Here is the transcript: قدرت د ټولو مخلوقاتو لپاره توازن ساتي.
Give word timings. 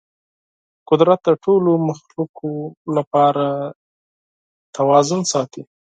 قدرت 0.89 1.19
د 1.25 1.29
ټولو 1.43 1.71
مخلوقاتو 1.89 2.51
لپاره 2.97 3.45
توازن 4.77 5.21
ساتي. 5.31 5.63